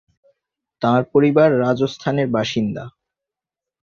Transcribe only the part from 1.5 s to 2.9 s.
রাজস্থানের বাসিন্দা।